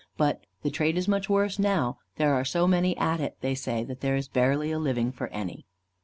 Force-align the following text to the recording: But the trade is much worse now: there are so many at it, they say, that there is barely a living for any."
But 0.17 0.47
the 0.63 0.71
trade 0.71 0.97
is 0.97 1.07
much 1.07 1.29
worse 1.29 1.59
now: 1.59 1.99
there 2.15 2.33
are 2.33 2.43
so 2.43 2.65
many 2.65 2.97
at 2.97 3.19
it, 3.19 3.37
they 3.41 3.53
say, 3.53 3.83
that 3.83 4.01
there 4.01 4.15
is 4.15 4.27
barely 4.27 4.71
a 4.71 4.79
living 4.79 5.11
for 5.11 5.27
any." 5.27 5.67